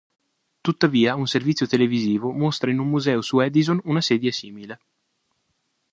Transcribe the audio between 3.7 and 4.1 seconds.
una